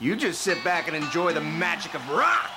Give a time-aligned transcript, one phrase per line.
[0.00, 2.52] You just sit back and enjoy the magic of rock.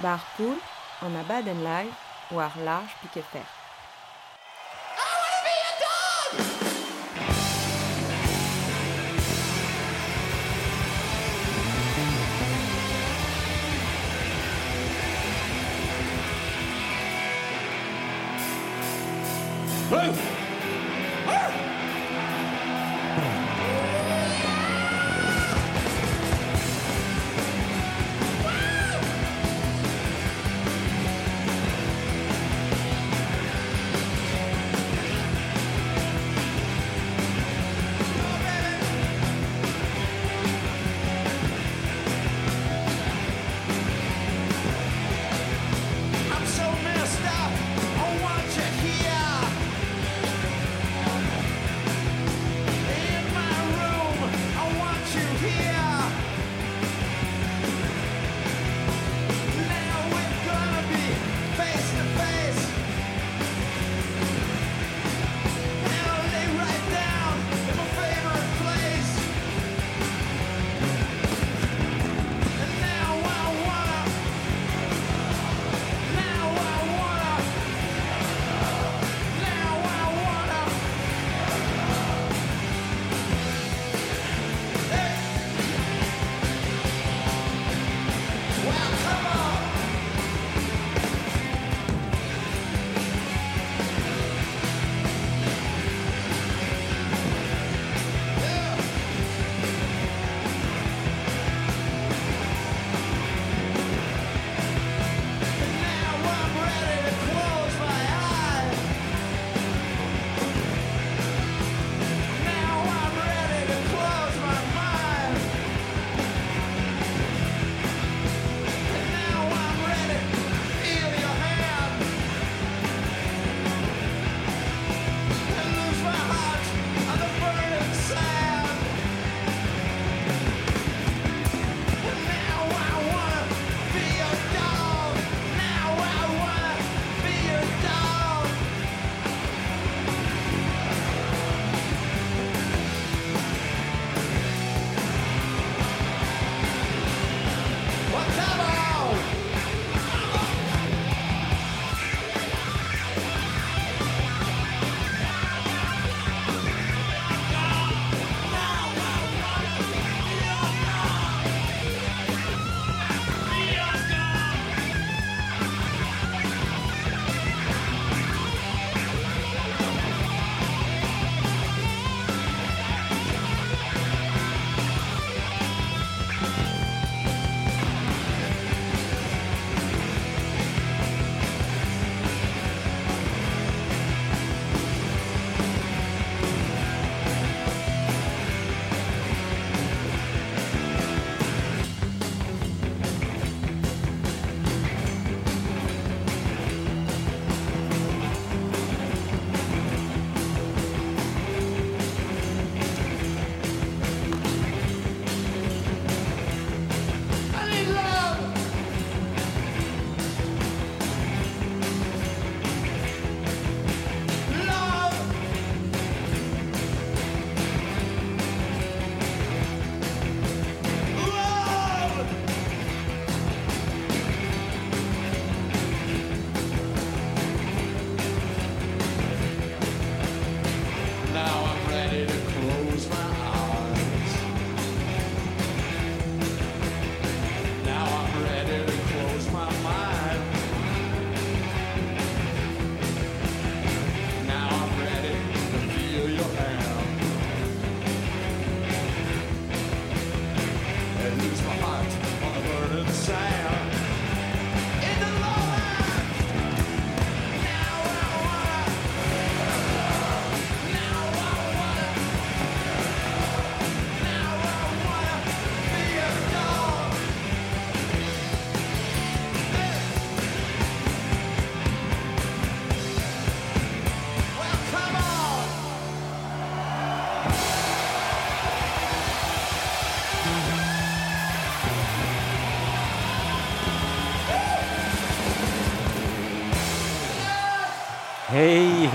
[0.00, 0.56] Bar poul,
[1.02, 1.94] an abadenn live
[2.30, 3.55] war large piquet fer.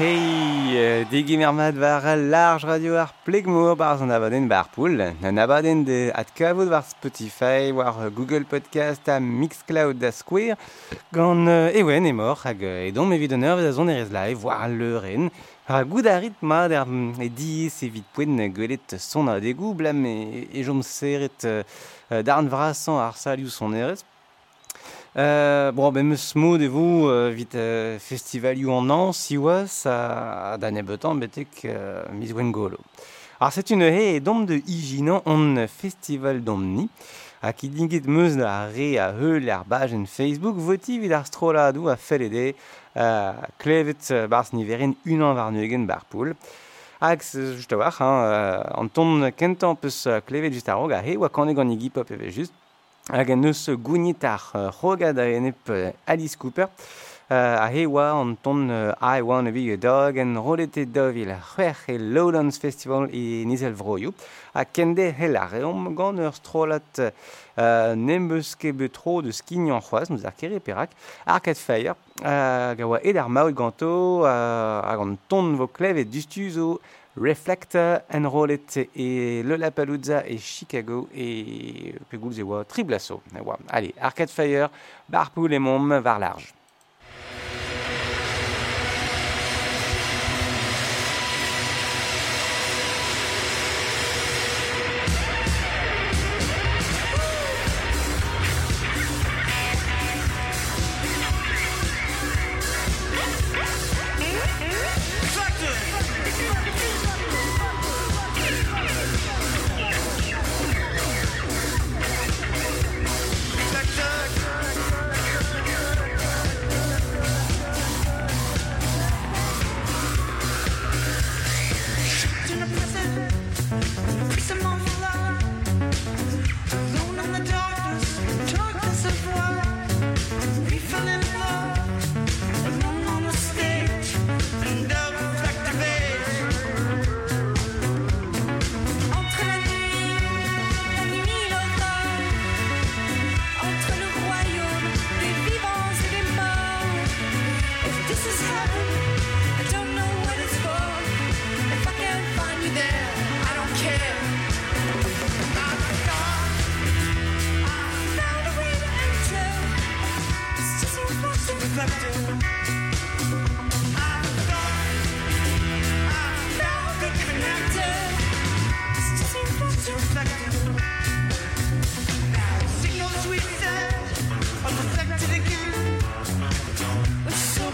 [0.02, 5.00] Hey, digi er mat war a large radio ar plegmour bar an abaden bar poul.
[5.00, 10.58] An abaden de at kavout war Spotify, war Google Podcast, a Mixcloud da Square,
[11.14, 15.30] gant euh, ewen emor hag edom evit an ur a zon erez live, war leuren,
[15.70, 16.90] Ha goud a rit ma der
[17.22, 21.62] e diis vid poen gwelet son a degou blam e, e jom seret euh,
[22.26, 24.02] darn vrasan ar saliou son erez,
[25.18, 30.58] Euh, bon, ben, meus mod evo euh, vit euh, festivalioù an an, siwas a, a
[30.58, 32.78] da nebetan betek euh, miz golo.
[33.52, 36.88] c'est une he dom de ijinan an festival domni,
[37.42, 41.90] a ki dinget meus da re a heul ar bajen Facebook, voti vid ar stroladou
[41.90, 42.56] a felede
[42.96, 46.32] euh, klevet bars niveren unan var neugen bar poul.
[47.02, 51.18] Hag, just a war, hein, an ton kentan peus klevet just a rog a he,
[51.18, 52.54] oa kanek an igi pop et just,
[53.12, 54.40] hag en eus gounit ar
[54.72, 55.68] c'hogad a enep
[56.08, 56.70] Alice Cooper
[57.30, 60.86] uh, a he oa an ton uh, I Want to Be a Dog en rolete
[60.86, 64.14] dovil ar c'hwerch e Lowlands Festival e nizel vroioù.
[64.54, 70.10] A kende hel a reom gant ur strolat uh, nembeus ket betro de skignan c'hoaz
[70.10, 75.18] nous ar kere perak Arcade Fire uh, gawa ed ar maout ganto uh, hag an
[75.28, 76.56] ton vo klev e dustuz
[77.18, 83.22] Reflector, Enroll et Le Lapalooza et Chicago et Pegul Zewa, Triblasso.
[83.70, 84.70] Allez, Arcade Fire,
[85.10, 86.54] Barpool et Mom, Var Large.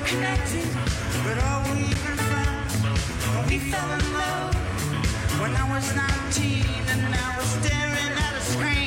[0.07, 0.67] Connected,
[1.25, 2.73] but are we even friends?
[3.49, 4.55] We fell in love
[5.41, 8.86] when I was 19 and now we're staring at a screen.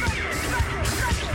[0.00, 1.29] Сзади, сзади, сзади.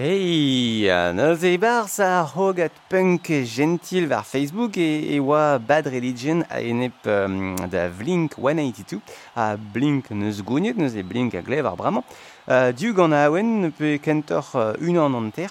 [0.00, 6.44] Hey, noz e bars ar hogat punk gentil vers Facebook e, e oa Bad Religion
[6.48, 9.02] a enep um, da Blink 182
[9.34, 12.06] a Blink neus gouniet, neus e Blink a glev ar bramañ.
[12.46, 15.50] Uh, du gant a aouen ne pe kentor uh, unan an ter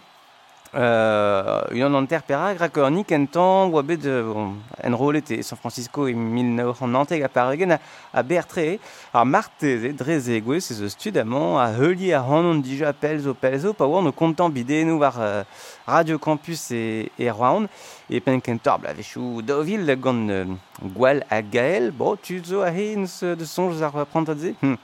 [0.76, 6.92] Euh, Unan perak rakornik en tan oa bet en rolete San Francisco e mil naoran
[6.92, 8.78] nanteg a paregen a bertre
[9.14, 13.72] ar marteze dreze gwez se zo stud amant a heulier a ranon dija pelzo pelzo
[13.74, 15.44] pa oan o kontan bidenou e war euh,
[15.88, 17.70] Radio Campus e, e Rouen
[18.10, 20.46] e pen kentor bla vechou dovil gant euh,
[20.84, 24.76] gwal a gael bo tu zo a he de sonj ar prantadze hmm.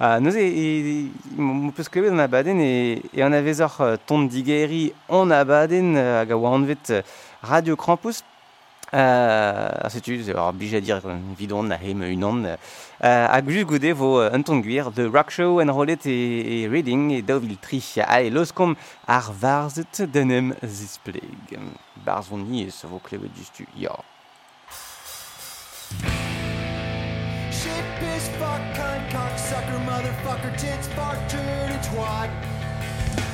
[0.00, 4.92] Uh, et, e, mo peus klevet an abaden e, e an avezoc'h uh, tont digeri
[5.10, 6.92] an abaden uh, hag a oanvet
[7.42, 8.22] Radio Krampus.
[8.92, 11.00] Uh, Setu, à dire dir
[11.36, 12.44] vidon a hem unan.
[12.46, 12.56] Uh,
[13.02, 16.68] hag just goude vo uh, un ton gwir de rock show en rolet e, e
[16.68, 17.82] reading e d'ovil tri.
[18.06, 18.76] Ae, l'oscom
[19.06, 21.58] ar varzet denem zispleg.
[22.06, 23.98] Barzoni e vos vo klevet justu, ya.
[28.18, 32.28] Piss, fuck, cunt, cocksucker, motherfucker, tits, fart, turd, and twat.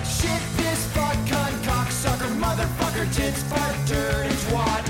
[0.04, 4.84] Shit, piss, fuck, cunt, cocksucker, motherfucker, tits, fart, turd, and twat.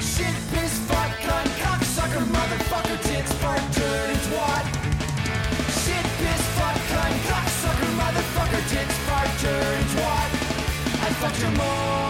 [0.00, 4.64] Shit, piss, fuck, cunt, cocksucker, motherfucker, tits, fart, turd, and twat.
[5.80, 10.30] Shit, piss, fuck, cunt, cocksucker, motherfucker, tits, fart, turd, and twat.
[11.04, 12.07] I fucked your mom.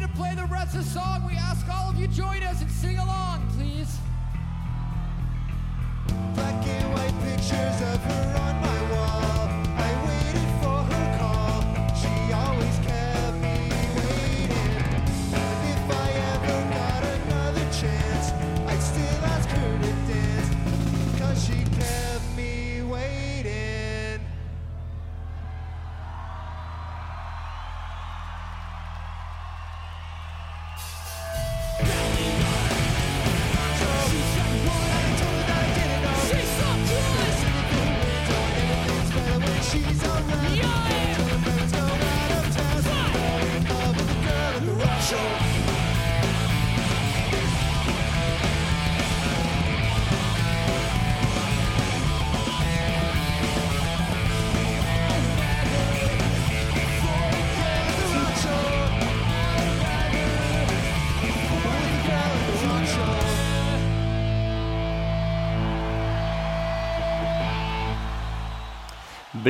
[0.00, 1.26] To play the rest of the song.
[1.26, 3.98] We ask all of you join us and sing along, please.
[6.34, 8.69] Black and white pictures of her on my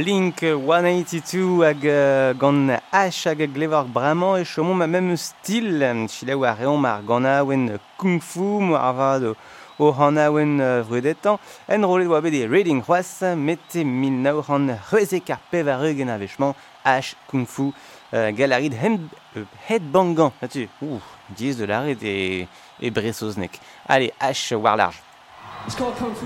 [0.01, 5.83] Blink 182 hag uh, gant H hag glevar bramañ e chomon ma mem stil.
[6.09, 9.25] Chila a reom ar gant aouen kung fu, mo ar vad
[9.79, 11.37] o c'han aouen uh, vredetan.
[11.69, 15.85] En rolet oa bet e Reading c'hoaz, mette mil nao c'han reuzek ar pev ar
[15.85, 17.75] eugen avechman H kung fu
[18.15, 20.33] euh, galarid hem, euh, het bangan.
[20.81, 21.03] Ouh,
[21.37, 22.49] diez de l'arret e,
[22.81, 23.61] e bresoznek.
[23.87, 25.03] Allez, H war large.
[25.67, 26.25] It's called kung fu.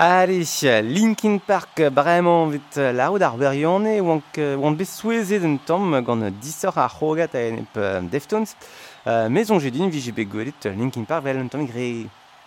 [0.00, 6.94] Allez, Linkin Park bremañ vit laout ar berionne oant bet souezet un gant disor ar
[7.00, 8.46] c'hogat a enep euh, Deftones.
[9.08, 11.48] Euh, mais on j'ai dit vi bet gwelet Linkin Park vel un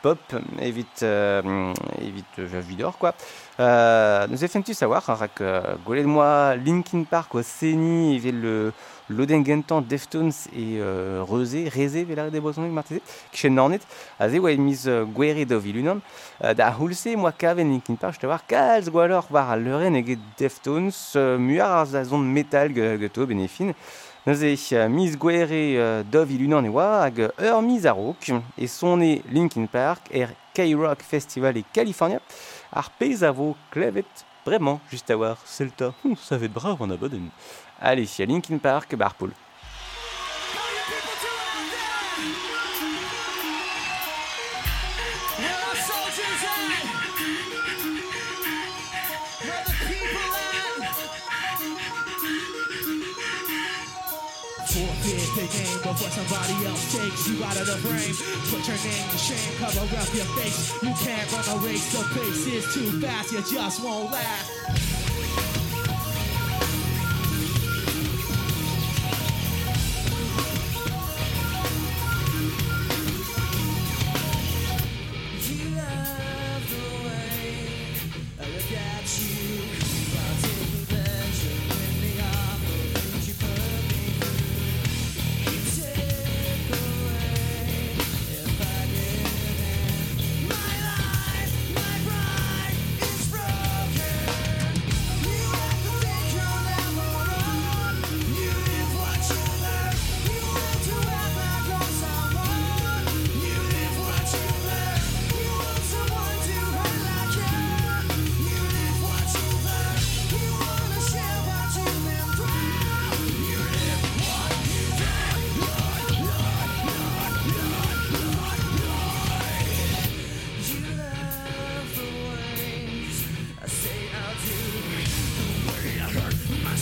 [0.01, 0.17] pop
[0.61, 3.13] evit euh, evit euh, vidor quoi.
[3.59, 8.73] Euh, nous efent tu savoir rak euh, gwelet moi Linkin Park o seni evel le
[9.11, 13.81] Lodengentan, Deftones et euh, Reusé, Reze, Velare euh, de Bosonek, Martezet, Kchennornet,
[14.19, 16.01] Aze, Waimiz, Guerre Dovilunon,
[16.43, 20.17] euh, Da Hulse, moi Kaven, Linkin Park, je te voir, Kals, Gualor, Var, Leren, et
[20.37, 23.73] Deftones, euh, Muar, Zazon, Metal, Gueto, Benefin,
[24.25, 30.27] Naze, Miz Guerre, Dovilunon, et Wa, Hag, Ur, Mizarok, et son nez Linkin Park, Er,
[30.53, 32.19] K-Rock Festival et California,
[32.71, 34.05] Ar Pesavo, Clevet,
[34.45, 37.21] Vraiment, juste à voir, Celta, hum, ça va être brave en abandon.
[37.79, 39.31] Allez, à Linkin Park, Barpool.
[56.11, 58.15] Somebody else takes you out of the frame.
[58.51, 60.75] Put your name to shame, cover up your face.
[60.83, 64.90] You can't run a race, the pace is too fast, you just won't last.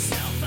[0.09, 0.38] myself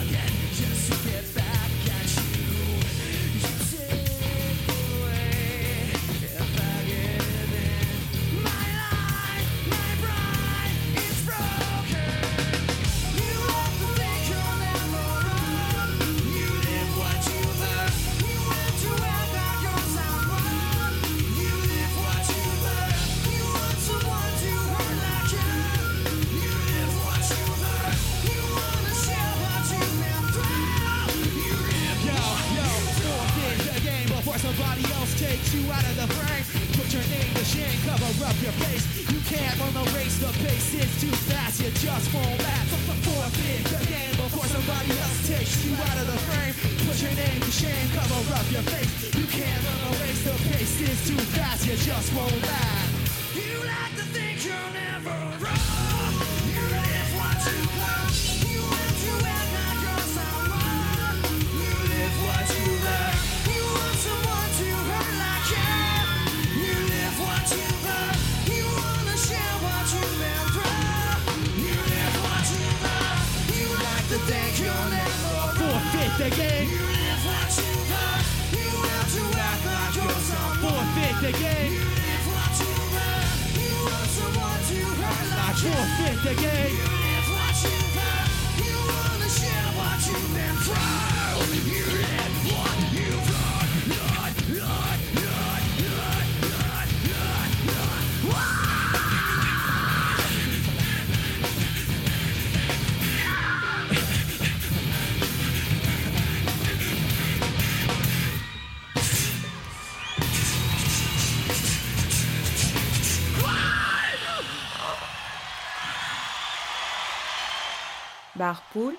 [118.73, 118.97] poule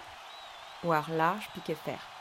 [0.83, 2.12] ou alors large piquet fer.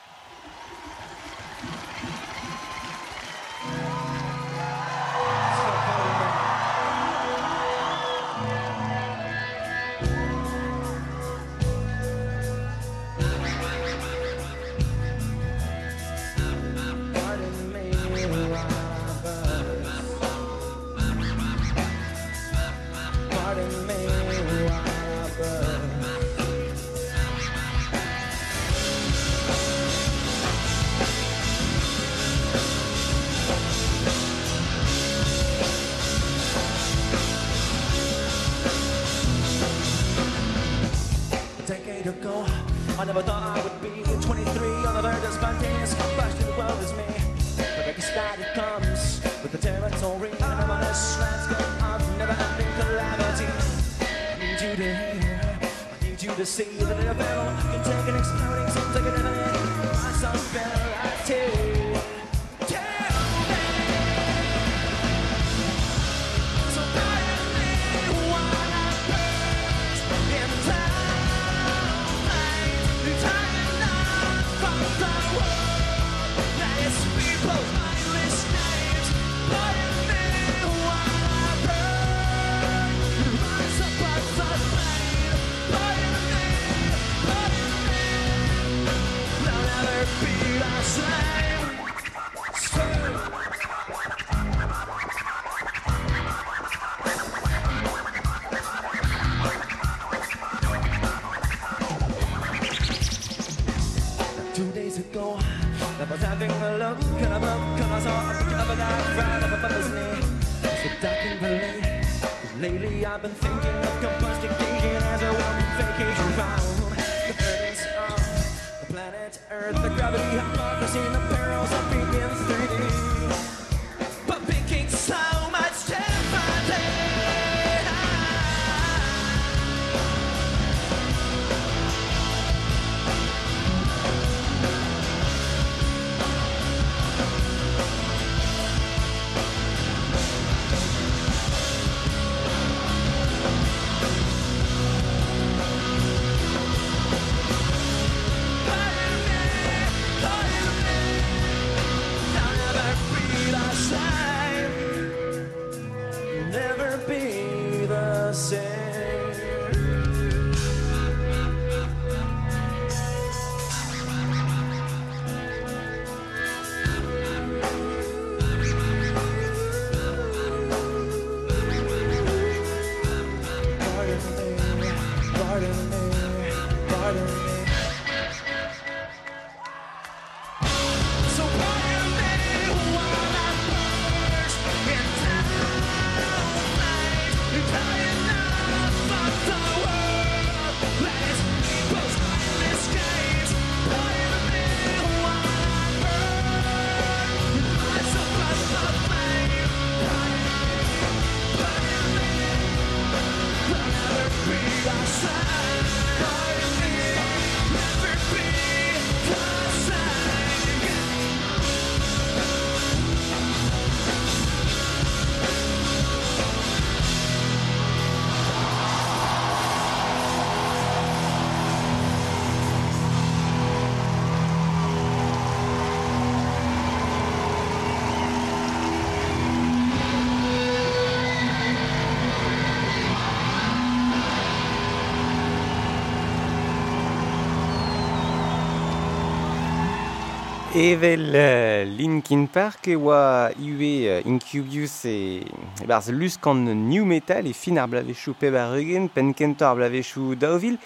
[240.74, 247.04] Evel uh, Linkin Park e oa iwe uh, Incubius e, e barz lus kan New
[247.04, 250.78] Metal e fin ar blavechou pe bar eugen, pen kento ar blavechou daovil.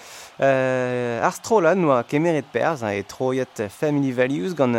[0.43, 4.75] Uh, ar strolan oa kemeret perz e troiet Family Values gant,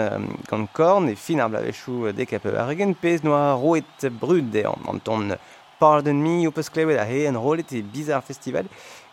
[0.49, 4.67] gant korn e fin ar blavechou deka pe bar eugen, pez noa roet brud e
[4.67, 5.37] an, an ton
[5.79, 8.65] Pardon Me, o peus klevet a he en rolet e bizar festival.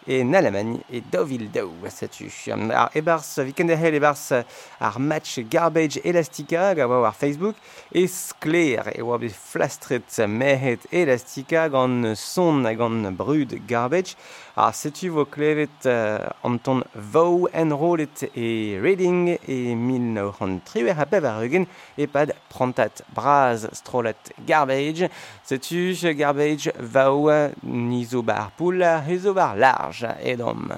[0.07, 2.29] e Allemagne e daouvil daou a setu.
[2.75, 4.33] Ar ebarz, vikendahel ebarz
[4.81, 7.57] ar match Garbage Elastica gant ar Facebook
[7.93, 14.17] e skler e oa bet flastret mehet Elastica gant son a gant brud Garbage
[14.57, 21.27] Ar setu vo klevet uh, an ton vau enrolet e Reading e 1903 a pev
[21.27, 21.67] ar eugen
[21.99, 25.11] e pad prantat braz strolet garbage.
[25.43, 27.27] Setu garbage vau
[27.67, 30.71] nizo bar poul, hezo bar large edom.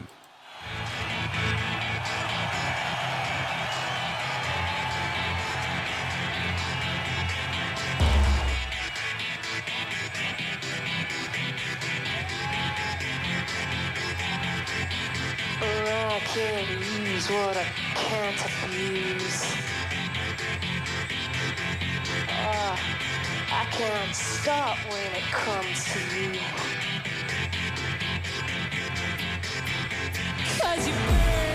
[17.31, 19.45] What I can't abuse.
[22.29, 22.79] Ah,
[23.51, 26.39] I can't stop when it comes to you.
[30.61, 31.46] Cause you burn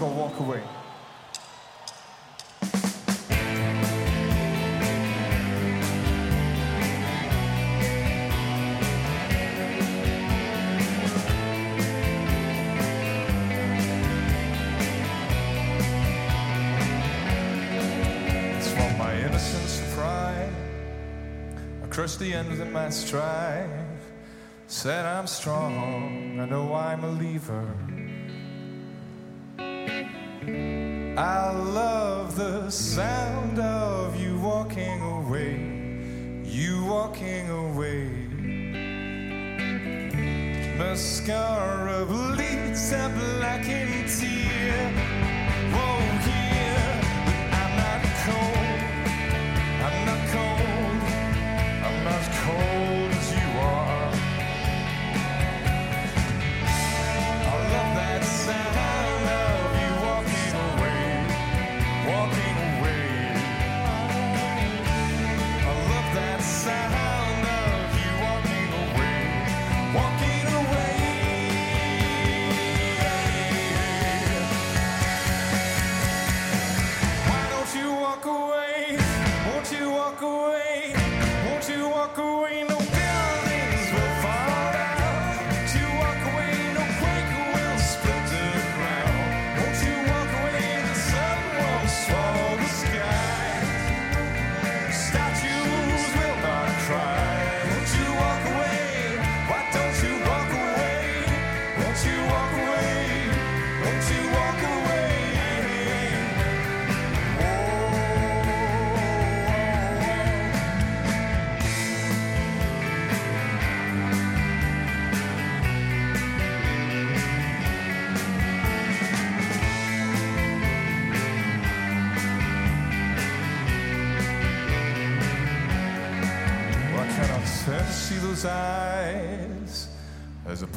[0.00, 0.62] song called Walk Away.
[21.82, 23.68] My crushed the end of mass strife.
[24.66, 27.89] Said I'm strong, I know I'm a lever.
[32.70, 35.56] The sound of you walking away,
[36.44, 38.08] you walking away.
[40.78, 44.78] Mascara bleeds a blackened tear.
[45.74, 46.39] Oh,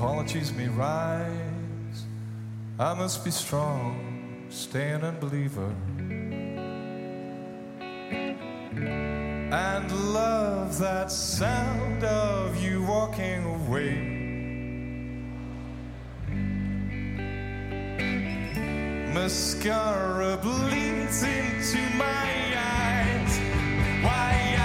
[0.04, 2.04] apologies may rise.
[2.78, 5.74] I must be strong, stay an unbeliever,
[9.50, 13.96] and love that sound of you walking away.
[19.14, 22.28] Mascara bleeds into my
[22.58, 23.40] eyes.
[24.04, 24.63] Why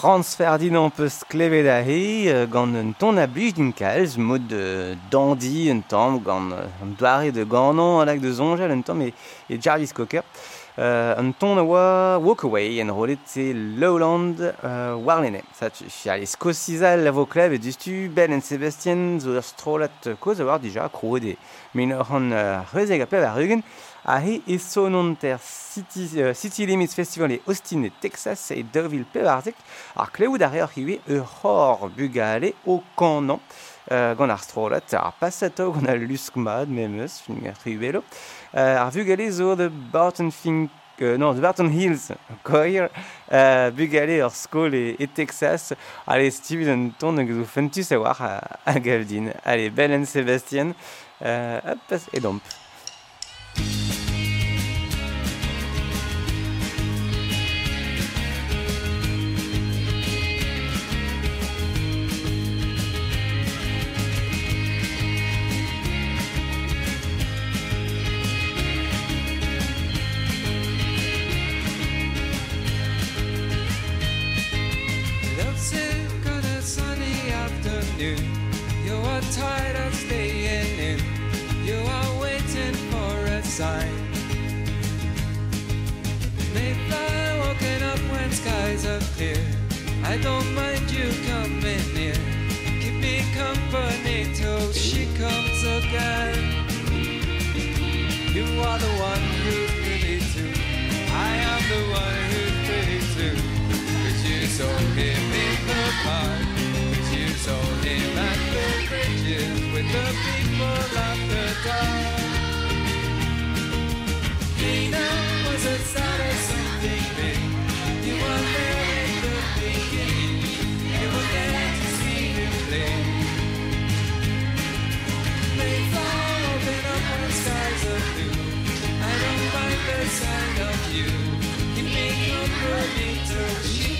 [0.00, 4.96] Franz Ferdinand peus klevet a he gant un ton a blij din kalz, mod de
[5.12, 9.12] dandy un tamm gant an doare de ganon a lag de zonjel un tamm e,
[9.46, 10.24] e Jarvis Cocker.
[10.78, 15.42] Uh, un ton a oa Walk Away en rolet se Lowland uh, warlene.
[15.52, 20.14] Sa chial esko skosizal la vo klev e distu Ben en Sebastien zo ur strolat
[20.16, 21.36] koz a war dija kroet e
[21.76, 23.60] Men ur an uh, rezeg a pev a rugen,
[24.04, 29.04] Ahe e sonon ter City, uh, City Limits Festival e Austin e Texas e Deauville
[29.04, 29.56] pe artek
[29.96, 35.12] ar kleout ar reoc'h hiwe ur c'hor bugale o kanan uh, gant ar strolat ar
[35.20, 40.70] passato gant al luskmad memeus fin ar trivelo uh, ar bugale zo de Barton Fink
[41.02, 42.88] euh, non, de Barton Hills, koir,
[43.32, 45.72] euh, Bugale, ur skol et, e Texas.
[46.06, 49.30] Allez, Steve, un ton que vous faites savoir à, a, Gavdin.
[49.44, 50.74] Allez, Belle and Sébastien,
[51.22, 52.42] euh, hop, et domp.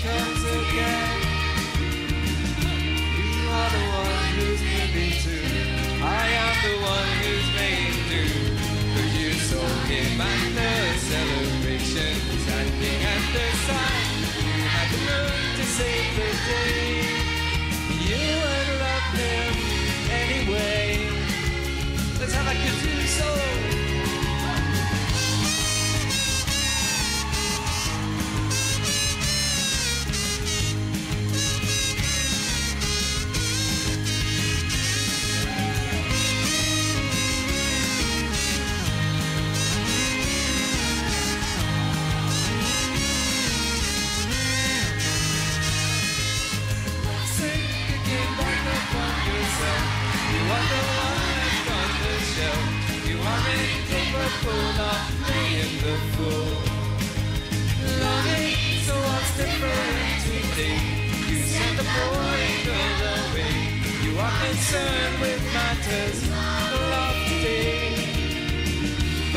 [0.03, 1.21] Comes again.
[3.35, 5.50] You are the one who's pretty too.
[6.61, 8.23] The one who's made do.
[8.93, 14.09] Cause you saw him at the celebration, standing at the side.
[14.45, 17.01] You had the nerve to save the day.
[18.09, 19.53] You would love him
[20.11, 21.09] anyway.
[22.19, 23.70] Let's have a kazoo solo.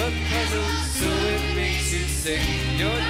[0.05, 0.63] The puzzle,
[1.01, 2.41] so it makes you sick.
[2.77, 3.04] Your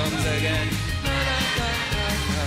[0.00, 0.68] comes again.
[1.04, 2.46] Na, na, na,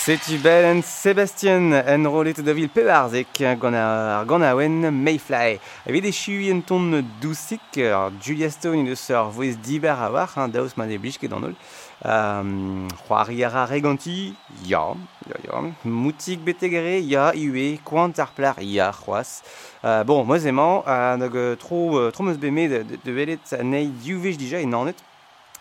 [0.00, 5.58] Setu bel en Sebastian en rolet da vil pevarzek gant ar gant aouen Mayfly.
[5.90, 10.32] Evit e chui en ton dousik, ar Julia Stone eus ur voez diber a war,
[10.48, 11.56] daouz ma deblij ket an ol.
[12.00, 14.32] C'hoari um, ar reganti,
[14.64, 14.86] ya,
[15.28, 15.60] ya, ya.
[15.84, 19.42] Moutik betegere, ya, iwe, kouant ar plar, ya, c'hoaz.
[19.84, 23.38] Euh, bon, moi, zéman, euh, donc, euh, trop, trop meus bémé de, de, de velet,
[23.64, 24.96] nei diuvej dija et nanet,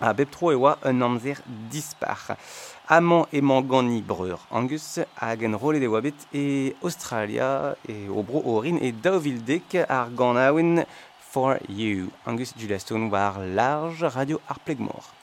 [0.01, 1.39] a bep tro ewa un amzer
[1.72, 2.36] dispar.
[2.89, 8.91] Amant et gani breur angus hagen rolet de wabet e Australia e obro orin e
[8.91, 10.84] daovildek ar ganaouin
[11.20, 12.09] for you.
[12.26, 15.18] Angus Julastone war large radio ar plegmor.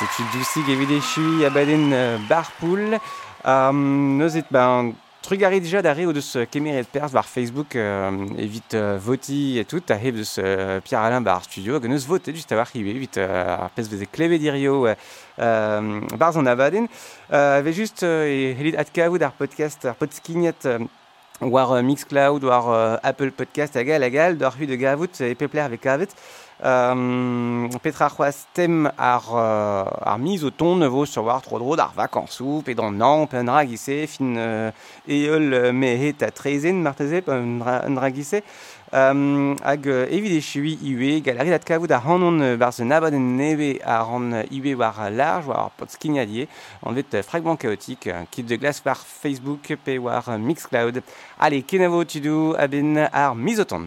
[0.00, 2.98] Zeki Jussi, Gevideshi, Abadin euh, Barpool.
[3.44, 8.10] Euh, um, ez ben, Trugari déjà d'arrêt ou de ce Kemeret Pers par Facebook euh,
[8.38, 11.98] évite euh, voti et tout à de ce euh, Pierre Alain bar studio que nous
[11.98, 14.86] voter juste avoir arrivé vite à pes des clés dirio
[15.38, 16.88] euh, bars en avaden
[17.28, 20.66] avait juste et Helit Atkaou d'ar podcast ar podskinet
[21.42, 26.08] war Mixcloud war Apple Podcast agal agal d'ar de gavout et pepler avec avet.
[26.62, 28.10] Euh, Petra
[28.52, 32.90] tem ar, ar miz o ton nevo sur war tro dro d'ar vakansou, pe dans
[32.90, 34.36] Namp, un dragissé, fin
[35.08, 38.42] eol mehet a trezen, martezep, un dragissé,
[38.92, 43.14] Um, euh, hag euh, evide chewi iwe, galerie dat kavout a hanon bar se nabad
[43.14, 46.48] neve a ran iwe war large, war pot skignadie,
[46.82, 51.04] an vet fragment chaotique, kit de glace par Facebook pe war Mixcloud.
[51.38, 53.86] Allez, kenavo tidou, aben ar mizoton.